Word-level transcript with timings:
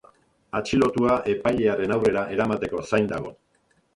Atxilotua 0.59 1.17
epailearen 1.33 1.93
aurrera 1.97 2.25
eramateko 2.37 2.83
zain 2.93 3.13
dago. 3.15 3.35